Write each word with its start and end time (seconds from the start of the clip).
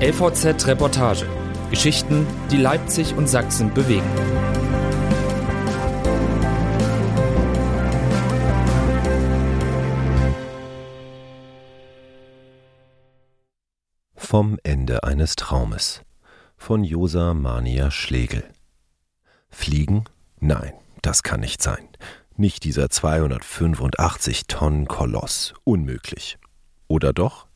LVZ 0.00 0.66
Reportage. 0.66 1.24
Geschichten, 1.70 2.26
die 2.50 2.56
Leipzig 2.56 3.14
und 3.14 3.28
Sachsen 3.28 3.72
bewegen. 3.72 4.02
Vom 14.16 14.58
Ende 14.64 15.04
eines 15.04 15.36
Traumes 15.36 16.02
von 16.56 16.82
Josa 16.82 17.32
Mania 17.32 17.92
Schlegel. 17.92 18.42
Fliegen? 19.48 20.06
Nein, 20.40 20.72
das 21.02 21.22
kann 21.22 21.38
nicht 21.38 21.62
sein. 21.62 21.86
Nicht 22.36 22.64
dieser 22.64 22.90
285 22.90 24.48
Tonnen 24.48 24.88
Koloss. 24.88 25.54
Unmöglich. 25.62 26.36
Oder 26.88 27.12
doch? 27.12 27.46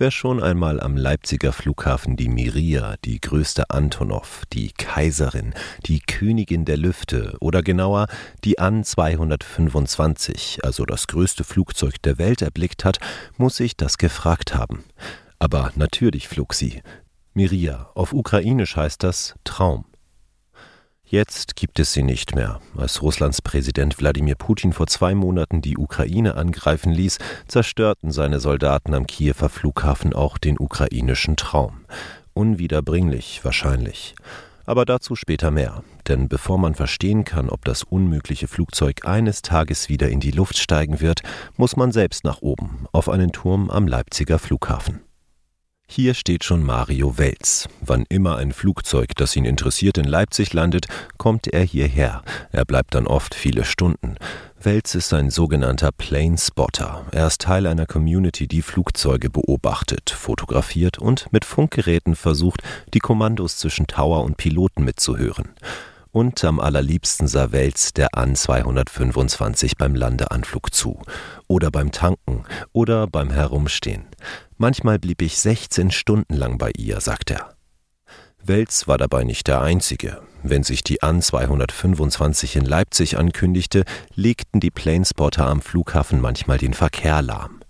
Wer 0.00 0.12
schon 0.12 0.40
einmal 0.40 0.78
am 0.78 0.96
Leipziger 0.96 1.52
Flughafen 1.52 2.14
die 2.14 2.28
Miria, 2.28 2.94
die 3.04 3.20
größte 3.20 3.68
Antonov, 3.70 4.44
die 4.52 4.70
Kaiserin, 4.70 5.54
die 5.86 5.98
Königin 5.98 6.64
der 6.64 6.76
Lüfte 6.76 7.36
oder 7.40 7.64
genauer 7.64 8.06
die 8.44 8.60
An 8.60 8.84
225, 8.84 10.60
also 10.62 10.84
das 10.84 11.08
größte 11.08 11.42
Flugzeug 11.42 12.00
der 12.02 12.16
Welt 12.16 12.42
erblickt 12.42 12.84
hat, 12.84 13.00
muss 13.38 13.56
sich 13.56 13.76
das 13.76 13.98
gefragt 13.98 14.54
haben. 14.54 14.84
Aber 15.40 15.72
natürlich 15.74 16.28
flog 16.28 16.54
sie. 16.54 16.80
Miria, 17.34 17.90
auf 17.96 18.12
Ukrainisch 18.12 18.76
heißt 18.76 19.02
das 19.02 19.34
Traum. 19.42 19.84
Jetzt 21.10 21.56
gibt 21.56 21.78
es 21.78 21.94
sie 21.94 22.02
nicht 22.02 22.34
mehr. 22.34 22.60
Als 22.76 23.00
Russlands 23.00 23.40
Präsident 23.40 23.98
Wladimir 23.98 24.34
Putin 24.34 24.74
vor 24.74 24.86
zwei 24.88 25.14
Monaten 25.14 25.62
die 25.62 25.78
Ukraine 25.78 26.34
angreifen 26.34 26.92
ließ, 26.92 27.16
zerstörten 27.46 28.10
seine 28.10 28.40
Soldaten 28.40 28.92
am 28.92 29.06
Kiewer 29.06 29.48
Flughafen 29.48 30.12
auch 30.12 30.36
den 30.36 30.58
ukrainischen 30.58 31.36
Traum. 31.36 31.86
Unwiederbringlich 32.34 33.42
wahrscheinlich. 33.42 34.16
Aber 34.66 34.84
dazu 34.84 35.16
später 35.16 35.50
mehr. 35.50 35.82
Denn 36.08 36.28
bevor 36.28 36.58
man 36.58 36.74
verstehen 36.74 37.24
kann, 37.24 37.48
ob 37.48 37.64
das 37.64 37.84
unmögliche 37.84 38.46
Flugzeug 38.46 39.06
eines 39.06 39.40
Tages 39.40 39.88
wieder 39.88 40.10
in 40.10 40.20
die 40.20 40.30
Luft 40.30 40.58
steigen 40.58 41.00
wird, 41.00 41.22
muss 41.56 41.74
man 41.74 41.90
selbst 41.90 42.24
nach 42.24 42.42
oben, 42.42 42.84
auf 42.92 43.08
einen 43.08 43.32
Turm 43.32 43.70
am 43.70 43.86
Leipziger 43.86 44.38
Flughafen. 44.38 45.07
Hier 45.90 46.12
steht 46.12 46.44
schon 46.44 46.62
Mario 46.62 47.16
Welz. 47.16 47.66
Wann 47.80 48.04
immer 48.10 48.36
ein 48.36 48.52
Flugzeug, 48.52 49.16
das 49.16 49.34
ihn 49.34 49.46
interessiert, 49.46 49.96
in 49.96 50.04
Leipzig 50.04 50.52
landet, 50.52 50.86
kommt 51.16 51.46
er 51.46 51.62
hierher. 51.62 52.22
Er 52.52 52.66
bleibt 52.66 52.94
dann 52.94 53.06
oft 53.06 53.34
viele 53.34 53.64
Stunden. 53.64 54.16
Welz 54.60 54.94
ist 54.94 55.14
ein 55.14 55.30
sogenannter 55.30 55.90
Plane 55.90 56.36
Spotter. 56.36 57.06
Er 57.10 57.26
ist 57.26 57.40
Teil 57.40 57.66
einer 57.66 57.86
Community, 57.86 58.46
die 58.46 58.60
Flugzeuge 58.60 59.30
beobachtet, 59.30 60.10
fotografiert 60.10 60.98
und 60.98 61.32
mit 61.32 61.46
Funkgeräten 61.46 62.16
versucht, 62.16 62.62
die 62.92 63.00
Kommandos 63.00 63.56
zwischen 63.56 63.86
Tower 63.86 64.24
und 64.24 64.36
Piloten 64.36 64.84
mitzuhören. 64.84 65.48
Und 66.10 66.42
am 66.44 66.58
allerliebsten 66.58 67.28
sah 67.28 67.52
Welz 67.52 67.92
der 67.92 68.08
An 68.14 68.34
225 68.34 69.76
beim 69.76 69.94
Landeanflug 69.94 70.72
zu. 70.72 71.02
Oder 71.46 71.70
beim 71.70 71.92
Tanken. 71.92 72.44
Oder 72.72 73.06
beim 73.06 73.30
Herumstehen. 73.30 74.06
Manchmal 74.56 74.98
blieb 74.98 75.22
ich 75.22 75.38
16 75.38 75.90
Stunden 75.90 76.34
lang 76.34 76.58
bei 76.58 76.72
ihr, 76.76 77.00
sagt 77.00 77.30
er. 77.30 77.54
Welz 78.42 78.88
war 78.88 78.98
dabei 78.98 79.24
nicht 79.24 79.46
der 79.46 79.60
Einzige. 79.60 80.22
Wenn 80.42 80.62
sich 80.62 80.82
die 80.82 81.02
An 81.02 81.20
225 81.20 82.56
in 82.56 82.64
Leipzig 82.64 83.18
ankündigte, 83.18 83.84
legten 84.14 84.60
die 84.60 84.70
Planespotter 84.70 85.46
am 85.46 85.60
Flughafen 85.60 86.20
manchmal 86.20 86.58
den 86.58 86.74
Verkehr 86.74 87.22
lahm. 87.22 87.60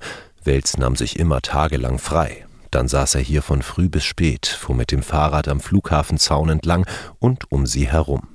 Welz 0.45 0.77
nahm 0.77 0.95
sich 0.95 1.19
immer 1.19 1.41
tagelang 1.41 1.99
frei. 1.99 2.48
Dann 2.71 2.89
saß 2.89 3.15
er 3.15 3.21
hier 3.21 3.43
von 3.43 3.63
früh 3.63 3.89
bis 3.89 4.05
spät, 4.05 4.47
fuhr 4.47 4.75
mit 4.75 4.93
dem 4.93 5.03
Fahrrad 5.03 5.49
am 5.49 5.61
Flughafenzaun 5.61 6.49
entlang 6.51 6.87
und 7.19 7.51
um 7.51 7.67
sie 7.67 7.89
herum. 7.89 8.29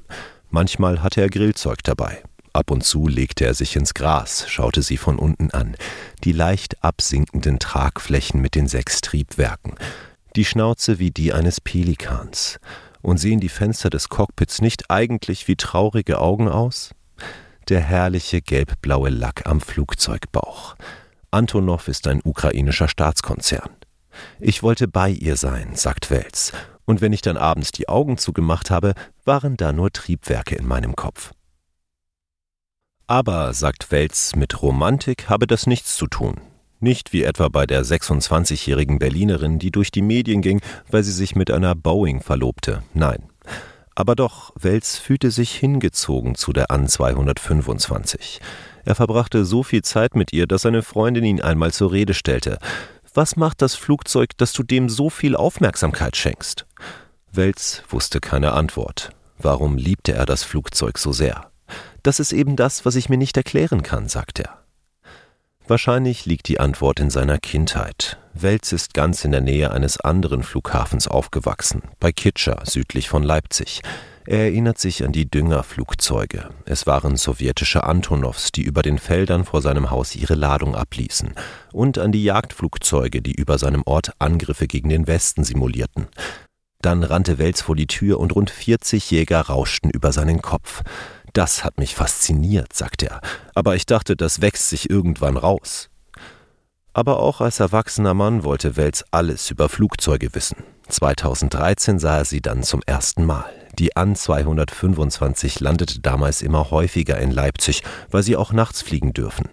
Manchmal 0.49 1.01
hatte 1.01 1.21
er 1.21 1.29
Grillzeug 1.29 1.83
dabei. 1.83 2.23
Ab 2.53 2.69
und 2.69 2.83
zu 2.83 3.07
legte 3.07 3.45
er 3.45 3.55
sich 3.55 3.75
ins 3.75 3.95
Gras, 3.95 4.45
schaute 4.47 4.83
sie 4.83 4.97
von 4.97 5.17
unten 5.17 5.49
an, 5.49 5.75
die 6.23 6.33
leicht 6.33 6.83
absinkenden 6.83 7.57
Tragflächen 7.57 8.39
mit 8.41 8.53
den 8.53 8.67
sechs 8.67 9.01
Triebwerken, 9.01 9.73
die 10.35 10.45
Schnauze 10.45 10.99
wie 10.99 11.09
die 11.09 11.33
eines 11.33 11.59
Pelikans. 11.59 12.59
Und 13.01 13.17
sehen 13.17 13.41
die 13.41 13.49
Fenster 13.49 13.89
des 13.89 14.07
Cockpits 14.07 14.61
nicht 14.61 14.89
eigentlich 14.89 15.49
wie 15.49 15.57
traurige 15.57 16.19
Augen 16.19 16.47
aus? 16.47 16.91
Der 17.67 17.81
herrliche 17.81 18.41
gelbblaue 18.41 19.09
Lack 19.09 19.45
am 19.45 19.59
Flugzeugbauch. 19.59 20.75
Antonov 21.31 21.87
ist 21.89 22.07
ein 22.07 22.21
ukrainischer 22.23 22.87
Staatskonzern. 22.87 23.71
Ich 24.39 24.63
wollte 24.63 24.87
bei 24.87 25.09
ihr 25.09 25.37
sein, 25.37 25.75
sagt 25.75 26.09
Wels, 26.09 26.51
und 26.85 27.01
wenn 27.01 27.13
ich 27.13 27.21
dann 27.21 27.37
abends 27.37 27.71
die 27.71 27.89
Augen 27.89 28.17
zugemacht 28.17 28.71
habe, 28.71 28.93
waren 29.25 29.57
da 29.57 29.73
nur 29.73 29.91
Triebwerke 29.91 30.55
in 30.55 30.67
meinem 30.67 30.95
Kopf. 30.95 31.31
Aber, 33.07 33.53
sagt 33.53 33.91
Welz, 33.91 34.35
mit 34.35 34.61
Romantik 34.61 35.29
habe 35.29 35.45
das 35.45 35.67
nichts 35.67 35.95
zu 35.95 36.07
tun. 36.07 36.41
Nicht 36.79 37.13
wie 37.13 37.23
etwa 37.23 37.47
bei 37.49 37.65
der 37.65 37.83
26-jährigen 37.83 38.99
Berlinerin, 38.99 39.59
die 39.59 39.71
durch 39.71 39.91
die 39.91 40.01
Medien 40.01 40.41
ging, 40.41 40.61
weil 40.89 41.03
sie 41.03 41.11
sich 41.11 41.35
mit 41.35 41.51
einer 41.51 41.75
Boeing 41.75 42.21
verlobte. 42.21 42.83
Nein. 42.93 43.29
Aber 43.95 44.15
doch, 44.15 44.51
Welz 44.59 44.97
fühlte 44.97 45.31
sich 45.31 45.55
hingezogen 45.55 46.35
zu 46.35 46.51
der 46.51 46.71
An 46.71 46.87
225. 46.87 48.41
Er 48.85 48.95
verbrachte 48.95 49.45
so 49.45 49.63
viel 49.63 49.83
Zeit 49.83 50.15
mit 50.15 50.33
ihr, 50.33 50.47
dass 50.47 50.63
seine 50.63 50.81
Freundin 50.81 51.23
ihn 51.23 51.41
einmal 51.41 51.71
zur 51.71 51.91
Rede 51.91 52.13
stellte. 52.13 52.57
Was 53.15 53.35
macht 53.35 53.61
das 53.61 53.75
Flugzeug, 53.75 54.31
dass 54.37 54.53
du 54.53 54.63
dem 54.63 54.89
so 54.89 55.11
viel 55.11 55.35
Aufmerksamkeit 55.35 56.17
schenkst? 56.17 56.65
Welz 57.31 57.83
wusste 57.89 58.19
keine 58.19 58.53
Antwort. 58.53 59.11
Warum 59.37 59.77
liebte 59.77 60.13
er 60.13 60.25
das 60.25 60.43
Flugzeug 60.43 60.97
so 60.97 61.11
sehr? 61.11 61.51
Das 62.01 62.19
ist 62.19 62.33
eben 62.33 62.55
das, 62.55 62.85
was 62.85 62.95
ich 62.95 63.09
mir 63.09 63.17
nicht 63.17 63.37
erklären 63.37 63.83
kann, 63.83 64.09
sagt 64.09 64.39
er. 64.39 64.63
Wahrscheinlich 65.67 66.25
liegt 66.25 66.47
die 66.47 66.59
Antwort 66.59 66.99
in 66.99 67.11
seiner 67.11 67.37
Kindheit. 67.37 68.17
Welz 68.33 68.71
ist 68.71 68.95
ganz 68.95 69.23
in 69.23 69.31
der 69.31 69.41
Nähe 69.41 69.71
eines 69.71 69.99
anderen 69.99 70.41
Flughafens 70.41 71.07
aufgewachsen, 71.07 71.83
bei 71.99 72.11
Kitscher, 72.11 72.63
südlich 72.65 73.09
von 73.09 73.21
Leipzig. 73.21 73.81
Er 74.25 74.39
erinnert 74.39 74.77
sich 74.77 75.03
an 75.03 75.11
die 75.11 75.29
Düngerflugzeuge. 75.29 76.49
Es 76.65 76.87
waren 76.87 77.17
sowjetische 77.17 77.83
Antonovs, 77.83 78.53
die 78.53 78.61
über 78.63 78.81
den 78.81 78.97
Feldern 78.97 79.43
vor 79.43 79.61
seinem 79.61 79.91
Haus 79.91 80.15
ihre 80.15 80.35
Ladung 80.35 80.75
abließen. 80.75 81.33
Und 81.73 81.97
an 81.97 82.13
die 82.13 82.23
Jagdflugzeuge, 82.23 83.21
die 83.21 83.33
über 83.33 83.57
seinem 83.57 83.83
Ort 83.85 84.13
Angriffe 84.19 84.67
gegen 84.67 84.87
den 84.87 85.07
Westen 85.07 85.43
simulierten. 85.43 86.07
Dann 86.81 87.03
rannte 87.03 87.37
Welz 87.37 87.61
vor 87.61 87.75
die 87.75 87.87
Tür 87.87 88.19
und 88.19 88.33
rund 88.33 88.49
40 88.49 89.11
Jäger 89.11 89.41
rauschten 89.41 89.89
über 89.89 90.13
seinen 90.13 90.41
Kopf. 90.41 90.83
Das 91.33 91.63
hat 91.63 91.77
mich 91.77 91.95
fasziniert, 91.95 92.73
sagt 92.73 93.03
er, 93.03 93.19
aber 93.55 93.75
ich 93.75 93.85
dachte, 93.85 94.15
das 94.15 94.41
wächst 94.41 94.69
sich 94.69 94.89
irgendwann 94.89 95.35
raus. 95.35 95.89
Aber 96.93 97.19
auch 97.19 97.41
als 97.41 97.59
erwachsener 97.59 98.13
Mann 98.13 98.43
wollte 98.43 98.77
Welz 98.77 99.03
alles 99.11 99.49
über 99.49 99.67
Flugzeuge 99.67 100.35
wissen. 100.35 100.57
2013 100.89 101.97
sah 101.99 102.17
er 102.17 102.25
sie 102.25 102.41
dann 102.41 102.63
zum 102.63 102.81
ersten 102.85 103.25
Mal. 103.25 103.49
Die 103.79 103.95
An 103.95 104.15
225 104.15 105.59
landete 105.59 105.99
damals 105.99 106.43
immer 106.43 106.69
häufiger 106.69 107.17
in 107.17 107.31
Leipzig, 107.31 107.81
weil 108.11 108.21
sie 108.21 108.35
auch 108.35 108.53
nachts 108.53 108.83
fliegen 108.83 109.13
dürfen. 109.13 109.49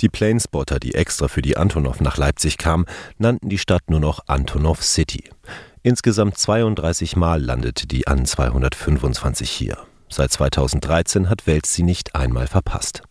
Die 0.00 0.08
Planespotter, 0.08 0.80
die 0.80 0.94
extra 0.94 1.28
für 1.28 1.42
die 1.42 1.58
Antonov 1.58 2.00
nach 2.00 2.16
Leipzig 2.16 2.56
kamen, 2.56 2.86
nannten 3.18 3.50
die 3.50 3.58
Stadt 3.58 3.90
nur 3.90 4.00
noch 4.00 4.20
Antonov 4.28 4.82
City. 4.82 5.28
Insgesamt 5.82 6.38
32 6.38 7.16
Mal 7.16 7.42
landete 7.42 7.86
die 7.86 8.06
An 8.06 8.24
225 8.24 9.50
hier. 9.50 9.76
Seit 10.08 10.32
2013 10.32 11.28
hat 11.28 11.46
Welz 11.46 11.74
sie 11.74 11.82
nicht 11.82 12.14
einmal 12.14 12.46
verpasst. 12.46 13.02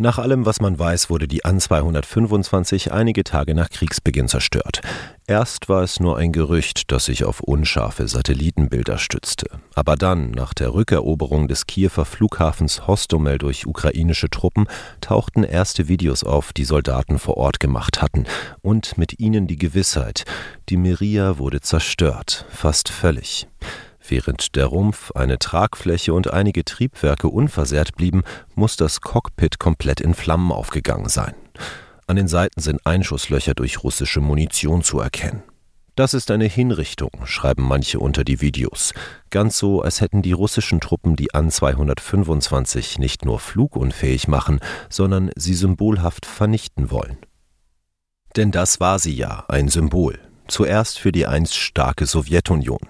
Nach 0.00 0.18
allem, 0.18 0.46
was 0.46 0.60
man 0.60 0.78
weiß, 0.78 1.10
wurde 1.10 1.26
die 1.26 1.44
An 1.44 1.58
225 1.58 2.92
einige 2.92 3.24
Tage 3.24 3.52
nach 3.52 3.68
Kriegsbeginn 3.68 4.28
zerstört. 4.28 4.80
Erst 5.26 5.68
war 5.68 5.82
es 5.82 5.98
nur 5.98 6.16
ein 6.16 6.30
Gerücht, 6.30 6.92
das 6.92 7.06
sich 7.06 7.24
auf 7.24 7.40
unscharfe 7.40 8.06
Satellitenbilder 8.06 8.96
stützte. 8.96 9.46
Aber 9.74 9.96
dann, 9.96 10.30
nach 10.30 10.54
der 10.54 10.72
Rückeroberung 10.72 11.48
des 11.48 11.66
Kiewer 11.66 12.04
Flughafens 12.04 12.86
Hostomel 12.86 13.38
durch 13.38 13.66
ukrainische 13.66 14.30
Truppen, 14.30 14.68
tauchten 15.00 15.42
erste 15.42 15.88
Videos 15.88 16.22
auf, 16.22 16.52
die 16.52 16.64
Soldaten 16.64 17.18
vor 17.18 17.36
Ort 17.36 17.58
gemacht 17.58 18.00
hatten. 18.00 18.24
Und 18.62 18.98
mit 18.98 19.18
ihnen 19.18 19.48
die 19.48 19.58
Gewissheit, 19.58 20.24
die 20.68 20.76
Miria 20.76 21.38
wurde 21.38 21.60
zerstört, 21.60 22.46
fast 22.50 22.88
völlig. 22.88 23.48
Während 24.08 24.56
der 24.56 24.66
Rumpf, 24.66 25.12
eine 25.12 25.38
Tragfläche 25.38 26.14
und 26.14 26.32
einige 26.32 26.64
Triebwerke 26.64 27.28
unversehrt 27.28 27.94
blieben, 27.94 28.22
muss 28.54 28.76
das 28.76 29.02
Cockpit 29.02 29.58
komplett 29.58 30.00
in 30.00 30.14
Flammen 30.14 30.50
aufgegangen 30.50 31.08
sein. 31.08 31.34
An 32.06 32.16
den 32.16 32.26
Seiten 32.26 32.60
sind 32.60 32.86
Einschusslöcher 32.86 33.54
durch 33.54 33.84
russische 33.84 34.20
Munition 34.20 34.82
zu 34.82 34.98
erkennen. 34.98 35.42
Das 35.94 36.14
ist 36.14 36.30
eine 36.30 36.46
Hinrichtung, 36.46 37.10
schreiben 37.24 37.64
manche 37.64 37.98
unter 37.98 38.24
die 38.24 38.40
Videos. 38.40 38.94
Ganz 39.30 39.58
so, 39.58 39.82
als 39.82 40.00
hätten 40.00 40.22
die 40.22 40.32
russischen 40.32 40.80
Truppen 40.80 41.16
die 41.16 41.34
An 41.34 41.50
225 41.50 42.98
nicht 42.98 43.26
nur 43.26 43.40
flugunfähig 43.40 44.28
machen, 44.28 44.60
sondern 44.88 45.30
sie 45.36 45.54
symbolhaft 45.54 46.24
vernichten 46.24 46.90
wollen. 46.90 47.18
Denn 48.36 48.52
das 48.52 48.80
war 48.80 49.00
sie 49.00 49.14
ja, 49.14 49.44
ein 49.48 49.68
Symbol, 49.68 50.18
Zuerst 50.48 50.98
für 50.98 51.12
die 51.12 51.26
einst 51.26 51.54
starke 51.56 52.06
Sowjetunion. 52.06 52.80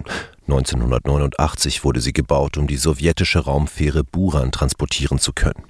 1989 0.51 1.83
wurde 1.83 2.01
sie 2.01 2.11
gebaut, 2.11 2.57
um 2.57 2.65
die 2.65 2.77
sowjetische 2.77 3.39
Raumfähre 3.39 4.03
Buran 4.03 4.51
transportieren 4.51 5.19
zu 5.19 5.31
können. 5.31 5.63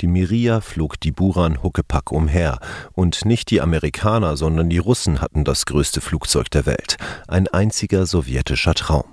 Die 0.00 0.08
Miria 0.08 0.60
flog 0.60 0.98
die 1.00 1.12
Buran 1.12 1.62
Huckepack 1.62 2.10
umher, 2.10 2.58
und 2.92 3.24
nicht 3.24 3.50
die 3.50 3.60
Amerikaner, 3.60 4.36
sondern 4.36 4.68
die 4.68 4.78
Russen 4.78 5.20
hatten 5.20 5.44
das 5.44 5.64
größte 5.64 6.00
Flugzeug 6.00 6.50
der 6.50 6.66
Welt, 6.66 6.96
ein 7.28 7.46
einziger 7.46 8.04
sowjetischer 8.04 8.74
Traum. 8.74 9.04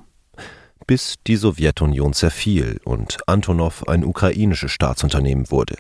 Bis 0.87 1.15
die 1.27 1.37
Sowjetunion 1.37 2.13
zerfiel 2.13 2.81
und 2.83 3.19
Antonov 3.27 3.87
ein 3.87 4.03
ukrainisches 4.03 4.71
Staatsunternehmen 4.71 5.51
wurde. 5.51 5.77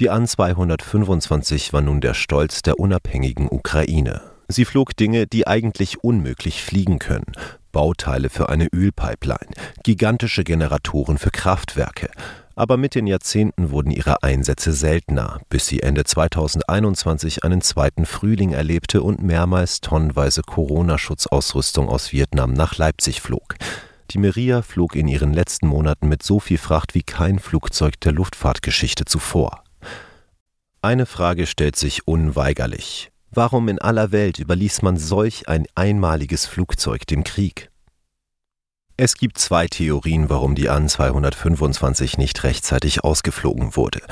Die 0.00 0.08
An 0.08 0.26
225 0.26 1.72
war 1.72 1.82
nun 1.82 2.00
der 2.00 2.14
Stolz 2.14 2.62
der 2.62 2.80
unabhängigen 2.80 3.48
Ukraine. 3.48 4.22
Sie 4.48 4.64
flog 4.64 4.96
Dinge, 4.96 5.28
die 5.28 5.46
eigentlich 5.46 6.02
unmöglich 6.02 6.64
fliegen 6.64 6.98
können, 6.98 7.32
Bauteile 7.72 8.28
für 8.28 8.48
eine 8.48 8.68
Ölpipeline, 8.72 9.54
gigantische 9.82 10.44
Generatoren 10.44 11.18
für 11.18 11.30
Kraftwerke, 11.30 12.10
aber 12.60 12.76
mit 12.76 12.94
den 12.94 13.06
Jahrzehnten 13.06 13.70
wurden 13.70 13.90
ihre 13.90 14.22
Einsätze 14.22 14.72
seltener, 14.72 15.40
bis 15.48 15.66
sie 15.66 15.80
Ende 15.80 16.04
2021 16.04 17.42
einen 17.42 17.62
zweiten 17.62 18.04
Frühling 18.04 18.52
erlebte 18.52 19.02
und 19.02 19.22
mehrmals 19.22 19.80
tonnenweise 19.80 20.42
Corona-Schutzausrüstung 20.42 21.88
aus 21.88 22.12
Vietnam 22.12 22.52
nach 22.52 22.76
Leipzig 22.76 23.22
flog. 23.22 23.54
Die 24.10 24.18
Meria 24.18 24.60
flog 24.60 24.94
in 24.94 25.08
ihren 25.08 25.32
letzten 25.32 25.68
Monaten 25.68 26.08
mit 26.08 26.22
so 26.22 26.38
viel 26.38 26.58
Fracht 26.58 26.94
wie 26.94 27.02
kein 27.02 27.38
Flugzeug 27.38 27.98
der 28.00 28.12
Luftfahrtgeschichte 28.12 29.06
zuvor. 29.06 29.64
Eine 30.82 31.06
Frage 31.06 31.46
stellt 31.46 31.76
sich 31.76 32.06
unweigerlich. 32.08 33.10
Warum 33.32 33.68
in 33.68 33.78
aller 33.78 34.10
Welt 34.10 34.40
überließ 34.40 34.82
man 34.82 34.96
solch 34.96 35.48
ein 35.48 35.66
einmaliges 35.76 36.46
Flugzeug 36.46 37.06
dem 37.06 37.22
Krieg? 37.22 37.69
Es 39.02 39.14
gibt 39.14 39.38
zwei 39.38 39.66
Theorien, 39.66 40.28
warum 40.28 40.54
die 40.54 40.68
An 40.68 40.86
225 40.86 42.18
nicht 42.18 42.44
rechtzeitig 42.44 43.02
ausgeflogen 43.02 43.74
wurde. 43.74 44.02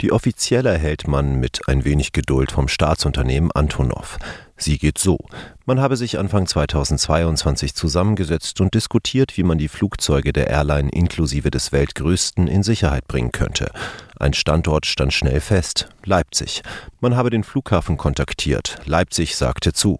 Die 0.00 0.12
offizielle 0.12 0.70
erhält 0.70 1.08
man 1.08 1.40
mit 1.40 1.66
ein 1.66 1.84
wenig 1.84 2.12
Geduld 2.12 2.52
vom 2.52 2.68
Staatsunternehmen 2.68 3.50
Antonov. 3.50 4.20
Sie 4.56 4.78
geht 4.78 4.98
so. 4.98 5.18
Man 5.64 5.80
habe 5.80 5.96
sich 5.96 6.20
Anfang 6.20 6.46
2022 6.46 7.74
zusammengesetzt 7.74 8.60
und 8.60 8.72
diskutiert, 8.72 9.36
wie 9.36 9.42
man 9.42 9.58
die 9.58 9.66
Flugzeuge 9.66 10.32
der 10.32 10.46
Airline 10.46 10.90
inklusive 10.90 11.50
des 11.50 11.72
weltgrößten 11.72 12.46
in 12.46 12.62
Sicherheit 12.62 13.08
bringen 13.08 13.32
könnte. 13.32 13.72
Ein 14.20 14.32
Standort 14.32 14.86
stand 14.86 15.12
schnell 15.12 15.40
fest, 15.40 15.88
Leipzig. 16.04 16.62
Man 17.00 17.16
habe 17.16 17.30
den 17.30 17.42
Flughafen 17.42 17.96
kontaktiert. 17.96 18.78
Leipzig 18.84 19.34
sagte 19.34 19.72
zu. 19.72 19.98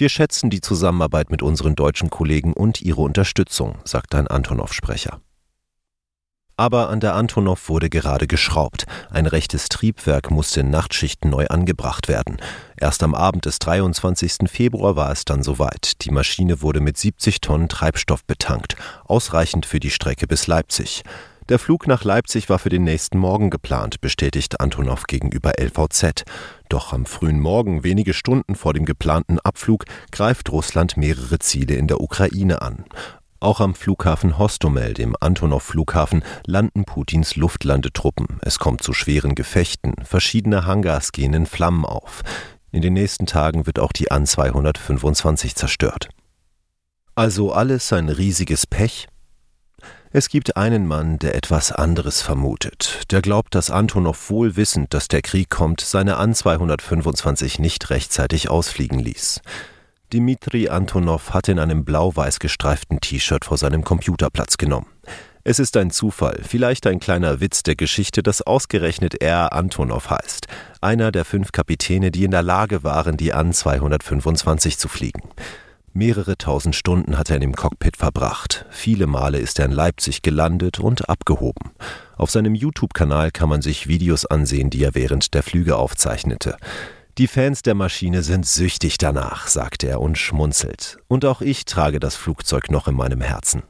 Wir 0.00 0.08
schätzen 0.08 0.48
die 0.48 0.62
Zusammenarbeit 0.62 1.30
mit 1.30 1.42
unseren 1.42 1.74
deutschen 1.74 2.08
Kollegen 2.08 2.54
und 2.54 2.80
ihre 2.80 3.02
Unterstützung, 3.02 3.76
sagt 3.84 4.14
ein 4.14 4.28
Antonov-Sprecher. 4.28 5.20
Aber 6.56 6.88
an 6.88 7.00
der 7.00 7.14
Antonov 7.14 7.68
wurde 7.68 7.90
gerade 7.90 8.26
geschraubt. 8.26 8.86
Ein 9.10 9.26
rechtes 9.26 9.68
Triebwerk 9.68 10.30
musste 10.30 10.60
in 10.60 10.70
Nachtschichten 10.70 11.28
neu 11.28 11.48
angebracht 11.48 12.08
werden. 12.08 12.38
Erst 12.78 13.02
am 13.02 13.14
Abend 13.14 13.44
des 13.44 13.58
23. 13.58 14.48
Februar 14.50 14.96
war 14.96 15.12
es 15.12 15.26
dann 15.26 15.42
soweit. 15.42 16.02
Die 16.02 16.10
Maschine 16.10 16.62
wurde 16.62 16.80
mit 16.80 16.96
70 16.96 17.42
Tonnen 17.42 17.68
Treibstoff 17.68 18.24
betankt, 18.24 18.76
ausreichend 19.04 19.66
für 19.66 19.80
die 19.80 19.90
Strecke 19.90 20.26
bis 20.26 20.46
Leipzig. 20.46 21.02
Der 21.50 21.58
Flug 21.58 21.88
nach 21.88 22.04
Leipzig 22.04 22.48
war 22.48 22.60
für 22.60 22.68
den 22.68 22.84
nächsten 22.84 23.18
Morgen 23.18 23.50
geplant, 23.50 24.00
bestätigt 24.00 24.60
Antonov 24.60 25.08
gegenüber 25.08 25.54
LVZ. 25.60 26.22
Doch 26.68 26.92
am 26.92 27.06
frühen 27.06 27.40
Morgen, 27.40 27.82
wenige 27.82 28.14
Stunden 28.14 28.54
vor 28.54 28.72
dem 28.72 28.84
geplanten 28.84 29.40
Abflug, 29.40 29.84
greift 30.12 30.52
Russland 30.52 30.96
mehrere 30.96 31.40
Ziele 31.40 31.74
in 31.74 31.88
der 31.88 32.00
Ukraine 32.00 32.62
an. 32.62 32.84
Auch 33.40 33.58
am 33.58 33.74
Flughafen 33.74 34.38
Hostomel, 34.38 34.94
dem 34.94 35.16
Antonov-Flughafen, 35.18 36.22
landen 36.46 36.84
Putins 36.84 37.34
Luftlandetruppen. 37.34 38.38
Es 38.42 38.60
kommt 38.60 38.84
zu 38.84 38.92
schweren 38.92 39.34
Gefechten. 39.34 39.94
Verschiedene 40.04 40.66
Hangars 40.66 41.10
gehen 41.10 41.34
in 41.34 41.46
Flammen 41.46 41.84
auf. 41.84 42.22
In 42.70 42.80
den 42.80 42.92
nächsten 42.92 43.26
Tagen 43.26 43.66
wird 43.66 43.80
auch 43.80 43.90
die 43.90 44.12
An 44.12 44.24
225 44.24 45.56
zerstört. 45.56 46.10
Also 47.16 47.52
alles 47.52 47.92
ein 47.92 48.08
riesiges 48.08 48.68
Pech? 48.68 49.08
Es 50.12 50.28
gibt 50.28 50.56
einen 50.56 50.88
Mann, 50.88 51.20
der 51.20 51.36
etwas 51.36 51.70
anderes 51.70 52.20
vermutet. 52.20 53.02
Der 53.12 53.22
glaubt, 53.22 53.54
dass 53.54 53.70
Antonov 53.70 54.28
wohl 54.28 54.56
wissend, 54.56 54.92
dass 54.92 55.06
der 55.06 55.22
Krieg 55.22 55.50
kommt, 55.50 55.80
seine 55.80 56.16
An 56.16 56.34
225 56.34 57.60
nicht 57.60 57.90
rechtzeitig 57.90 58.50
ausfliegen 58.50 58.98
ließ. 58.98 59.40
Dimitri 60.12 60.68
Antonov 60.68 61.30
hat 61.30 61.46
in 61.46 61.60
einem 61.60 61.84
blau-weiß 61.84 62.40
gestreiften 62.40 63.00
T-Shirt 63.00 63.44
vor 63.44 63.56
seinem 63.56 63.84
Computer 63.84 64.30
Platz 64.30 64.58
genommen. 64.58 64.88
Es 65.44 65.60
ist 65.60 65.76
ein 65.76 65.92
Zufall, 65.92 66.40
vielleicht 66.42 66.88
ein 66.88 66.98
kleiner 66.98 67.38
Witz 67.38 67.62
der 67.62 67.76
Geschichte, 67.76 68.24
dass 68.24 68.42
ausgerechnet 68.42 69.22
er 69.22 69.52
Antonov 69.52 70.10
heißt, 70.10 70.48
einer 70.80 71.12
der 71.12 71.24
fünf 71.24 71.52
Kapitäne, 71.52 72.10
die 72.10 72.24
in 72.24 72.32
der 72.32 72.42
Lage 72.42 72.82
waren, 72.82 73.16
die 73.16 73.32
An 73.32 73.52
225 73.52 74.76
zu 74.76 74.88
fliegen. 74.88 75.22
Mehrere 75.92 76.38
tausend 76.38 76.76
Stunden 76.76 77.18
hat 77.18 77.30
er 77.30 77.36
in 77.36 77.40
dem 77.40 77.56
Cockpit 77.56 77.96
verbracht. 77.96 78.64
Viele 78.70 79.08
Male 79.08 79.38
ist 79.38 79.58
er 79.58 79.64
in 79.64 79.72
Leipzig 79.72 80.22
gelandet 80.22 80.78
und 80.78 81.08
abgehoben. 81.08 81.72
Auf 82.16 82.30
seinem 82.30 82.54
YouTube-Kanal 82.54 83.32
kann 83.32 83.48
man 83.48 83.60
sich 83.60 83.88
Videos 83.88 84.24
ansehen, 84.24 84.70
die 84.70 84.84
er 84.84 84.94
während 84.94 85.34
der 85.34 85.42
Flüge 85.42 85.76
aufzeichnete. 85.76 86.56
Die 87.18 87.26
Fans 87.26 87.62
der 87.62 87.74
Maschine 87.74 88.22
sind 88.22 88.46
süchtig 88.46 88.98
danach, 88.98 89.48
sagt 89.48 89.82
er 89.82 90.00
und 90.00 90.16
schmunzelt. 90.16 90.98
Und 91.08 91.24
auch 91.24 91.40
ich 91.40 91.64
trage 91.64 91.98
das 91.98 92.14
Flugzeug 92.14 92.70
noch 92.70 92.86
in 92.86 92.94
meinem 92.94 93.20
Herzen. 93.20 93.64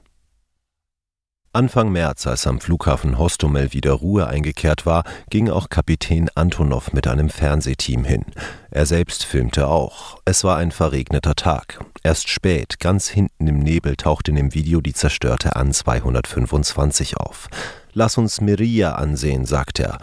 Anfang 1.52 1.90
März, 1.90 2.28
als 2.28 2.46
am 2.46 2.60
Flughafen 2.60 3.18
Hostomel 3.18 3.72
wieder 3.72 3.90
Ruhe 3.90 4.28
eingekehrt 4.28 4.86
war, 4.86 5.02
ging 5.30 5.50
auch 5.50 5.68
Kapitän 5.68 6.30
Antonov 6.36 6.92
mit 6.92 7.08
einem 7.08 7.28
Fernsehteam 7.28 8.04
hin. 8.04 8.24
Er 8.70 8.86
selbst 8.86 9.24
filmte 9.24 9.66
auch. 9.66 10.20
Es 10.24 10.44
war 10.44 10.58
ein 10.58 10.70
verregneter 10.70 11.34
Tag. 11.34 11.84
Erst 12.04 12.28
spät, 12.28 12.78
ganz 12.78 13.08
hinten 13.08 13.48
im 13.48 13.58
Nebel, 13.58 13.96
tauchte 13.96 14.30
in 14.30 14.36
dem 14.36 14.54
Video 14.54 14.80
die 14.80 14.92
zerstörte 14.92 15.56
An 15.56 15.72
225 15.72 17.16
auf. 17.16 17.48
Lass 17.94 18.16
uns 18.16 18.40
Miria 18.40 18.92
ansehen, 18.92 19.44
sagt 19.44 19.80
er. 19.80 19.98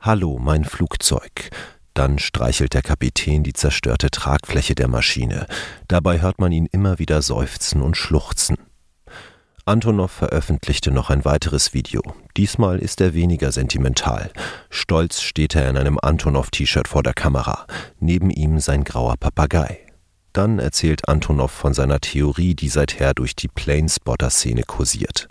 Hallo, 0.00 0.38
mein 0.38 0.64
Flugzeug. 0.64 1.50
Dann 1.94 2.20
streichelt 2.20 2.74
der 2.74 2.82
Kapitän 2.82 3.42
die 3.42 3.54
zerstörte 3.54 4.12
Tragfläche 4.12 4.76
der 4.76 4.86
Maschine. 4.86 5.48
Dabei 5.88 6.20
hört 6.20 6.38
man 6.38 6.52
ihn 6.52 6.66
immer 6.70 7.00
wieder 7.00 7.22
seufzen 7.22 7.82
und 7.82 7.96
schluchzen. 7.96 8.56
Antonov 9.64 10.10
veröffentlichte 10.10 10.90
noch 10.90 11.08
ein 11.08 11.24
weiteres 11.24 11.72
Video. 11.72 12.02
Diesmal 12.36 12.80
ist 12.80 13.00
er 13.00 13.14
weniger 13.14 13.52
sentimental. 13.52 14.32
Stolz 14.70 15.20
steht 15.20 15.54
er 15.54 15.70
in 15.70 15.76
einem 15.76 16.00
Antonov-T-Shirt 16.02 16.88
vor 16.88 17.04
der 17.04 17.14
Kamera. 17.14 17.66
Neben 18.00 18.30
ihm 18.30 18.58
sein 18.58 18.82
grauer 18.82 19.16
Papagei. 19.16 19.78
Dann 20.32 20.58
erzählt 20.58 21.08
Antonov 21.08 21.52
von 21.52 21.74
seiner 21.74 22.00
Theorie, 22.00 22.56
die 22.56 22.70
seither 22.70 23.14
durch 23.14 23.36
die 23.36 23.46
Planespotter-Szene 23.46 24.64
kursiert. 24.64 25.28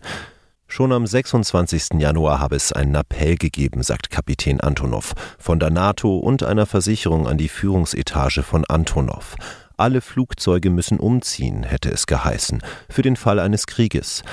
Schon 0.65 0.93
am 0.93 1.05
26. 1.05 2.00
Januar 2.00 2.39
habe 2.39 2.55
es 2.55 2.71
einen 2.71 2.95
Appell 2.95 3.35
gegeben, 3.35 3.83
sagt 3.83 4.11
Kapitän 4.11 4.61
Antonov, 4.61 5.13
von 5.38 5.59
der 5.59 5.71
NATO 5.71 6.15
und 6.15 6.43
einer 6.43 6.65
Versicherung 6.65 7.27
an 7.27 7.38
die 7.38 7.50
Führungsetage 7.50 8.43
von 8.43 8.63
Antonov. 8.63 9.35
Alle 9.78 10.01
Flugzeuge 10.01 10.70
müssen 10.70 11.00
umziehen, 11.00 11.63
hätte 11.63 11.90
es 11.90 12.08
geheißen, 12.08 12.62
für 12.90 13.01
den 13.01 13.16
Fall 13.16 13.40
eines 13.40 13.68
Krieges. 13.68 14.24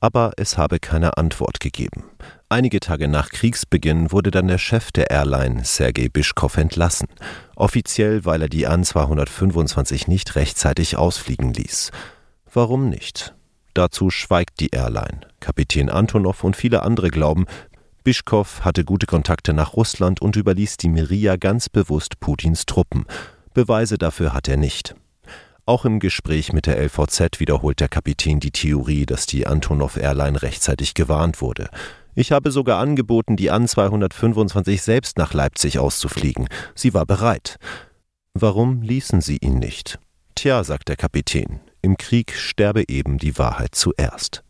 Aber 0.00 0.32
es 0.36 0.56
habe 0.56 0.78
keine 0.78 1.16
Antwort 1.16 1.60
gegeben. 1.60 2.04
Einige 2.48 2.80
Tage 2.80 3.08
nach 3.08 3.30
Kriegsbeginn 3.30 4.12
wurde 4.12 4.30
dann 4.30 4.48
der 4.48 4.58
Chef 4.58 4.92
der 4.92 5.10
Airline, 5.10 5.64
Sergei 5.64 6.08
Bischkow, 6.08 6.56
entlassen. 6.56 7.08
Offiziell, 7.56 8.24
weil 8.24 8.42
er 8.42 8.48
die 8.48 8.66
An 8.66 8.84
225 8.84 10.08
nicht 10.08 10.36
rechtzeitig 10.36 10.96
ausfliegen 10.96 11.52
ließ. 11.52 11.90
Warum 12.52 12.88
nicht? 12.88 13.34
Dazu 13.74 14.10
schweigt 14.10 14.60
die 14.60 14.70
Airline. 14.70 15.20
Kapitän 15.40 15.90
Antonov 15.90 16.42
und 16.44 16.56
viele 16.56 16.82
andere 16.82 17.10
glauben, 17.10 17.46
Bischkow 18.04 18.64
hatte 18.64 18.84
gute 18.84 19.04
Kontakte 19.04 19.52
nach 19.52 19.74
Russland 19.74 20.22
und 20.22 20.34
überließ 20.36 20.78
die 20.78 20.88
Miria 20.88 21.36
ganz 21.36 21.68
bewusst 21.68 22.20
Putins 22.20 22.64
Truppen. 22.64 23.04
Beweise 23.58 23.98
dafür 23.98 24.32
hat 24.34 24.46
er 24.46 24.56
nicht. 24.56 24.94
Auch 25.66 25.84
im 25.84 25.98
Gespräch 25.98 26.52
mit 26.52 26.66
der 26.66 26.80
LVZ 26.80 27.40
wiederholt 27.40 27.80
der 27.80 27.88
Kapitän 27.88 28.38
die 28.38 28.52
Theorie, 28.52 29.04
dass 29.04 29.26
die 29.26 29.48
Antonov 29.48 29.96
Airline 29.96 30.40
rechtzeitig 30.42 30.94
gewarnt 30.94 31.40
wurde. 31.40 31.68
Ich 32.14 32.30
habe 32.30 32.52
sogar 32.52 32.78
angeboten, 32.78 33.34
die 33.34 33.50
An 33.50 33.66
225 33.66 34.80
selbst 34.80 35.18
nach 35.18 35.34
Leipzig 35.34 35.80
auszufliegen. 35.80 36.46
Sie 36.76 36.94
war 36.94 37.04
bereit. 37.04 37.56
Warum 38.32 38.80
ließen 38.82 39.20
sie 39.22 39.38
ihn 39.38 39.58
nicht? 39.58 39.98
Tja, 40.36 40.62
sagt 40.62 40.88
der 40.88 40.94
Kapitän, 40.94 41.58
im 41.82 41.96
Krieg 41.96 42.34
sterbe 42.36 42.84
eben 42.86 43.18
die 43.18 43.38
Wahrheit 43.38 43.74
zuerst. 43.74 44.44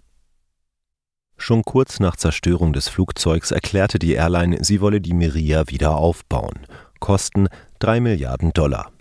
Schon 1.38 1.62
kurz 1.62 1.98
nach 1.98 2.16
Zerstörung 2.16 2.74
des 2.74 2.90
Flugzeugs 2.90 3.52
erklärte 3.52 3.98
die 3.98 4.12
Airline, 4.12 4.62
sie 4.62 4.82
wolle 4.82 5.00
die 5.00 5.14
Miria 5.14 5.66
wieder 5.68 5.96
aufbauen. 5.96 6.66
Kosten 7.00 7.48
drei 7.78 8.00
Milliarden 8.00 8.52
Dollar. 8.52 8.92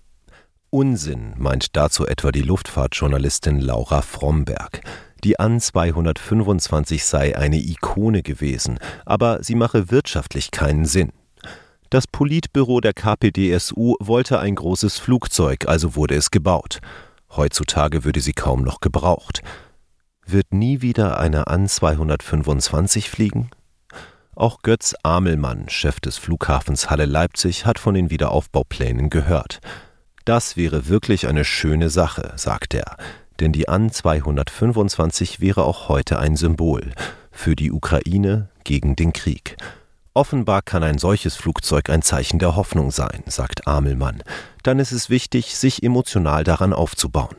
Unsinn, 0.78 1.34
meint 1.38 1.76
dazu 1.76 2.06
etwa 2.06 2.32
die 2.32 2.44
Luftfahrtjournalistin 2.44 3.60
Laura 3.60 4.04
Fromberg. 4.04 4.82
Die 5.24 5.40
An 5.40 5.60
225 5.60 7.04
sei 7.04 7.36
eine 7.36 7.58
Ikone 7.58 8.22
gewesen, 8.22 8.78
aber 9.04 9.42
sie 9.42 9.56
mache 9.56 9.90
wirtschaftlich 9.90 10.52
keinen 10.52 10.86
Sinn. 10.86 11.14
Das 11.90 12.06
Politbüro 12.06 12.80
der 12.80 12.94
KPDSU 12.94 13.96
wollte 14.00 14.38
ein 14.38 14.54
großes 14.54 15.00
Flugzeug, 15.00 15.68
also 15.68 15.96
wurde 15.96 16.14
es 16.14 16.30
gebaut. 16.30 16.78
Heutzutage 17.36 18.04
würde 18.04 18.20
sie 18.20 18.34
kaum 18.34 18.62
noch 18.62 18.80
gebraucht. 18.80 19.42
Wird 20.28 20.54
nie 20.54 20.84
wieder 20.84 21.20
eine 21.20 21.48
An 21.48 21.68
225 21.68 23.10
fliegen? 23.10 23.50
Auch 24.36 24.62
Götz 24.62 24.94
Amelmann, 25.02 25.70
Chef 25.70 26.00
des 26.00 26.20
Flughafens 26.20 26.92
Halle 26.92 27.08
Leipzig, 27.08 27.66
hat 27.66 27.80
von 27.80 27.96
den 27.96 28.12
Wiederaufbauplänen 28.12 29.10
gehört. 29.10 29.60
Das 30.28 30.58
wäre 30.58 30.90
wirklich 30.90 31.26
eine 31.30 31.46
schöne 31.46 31.90
Sache, 31.90 32.34
sagt 32.36 32.74
er, 32.74 32.98
denn 33.40 33.54
die 33.54 33.70
An 33.70 33.94
225 33.94 35.40
wäre 35.40 35.64
auch 35.64 35.88
heute 35.88 36.20
ein 36.20 36.36
Symbol 36.36 36.92
für 37.32 37.56
die 37.56 37.72
Ukraine 37.72 38.50
gegen 38.66 38.98
den 38.98 39.14
Krieg. 39.14 39.56
Offenbar 40.14 40.64
kann 40.64 40.84
ein 40.84 40.98
solches 40.98 41.38
Flugzeug 41.38 41.90
ein 41.90 42.02
Zeichen 42.02 42.40
der 42.40 42.58
Hoffnung 42.58 42.92
sein, 42.92 43.24
sagt 43.28 43.68
Amelmann. 43.68 44.22
Dann 44.64 44.80
ist 44.80 44.92
es 44.92 45.10
wichtig, 45.10 45.56
sich 45.56 45.82
emotional 45.82 46.44
daran 46.44 46.74
aufzubauen. 46.74 47.38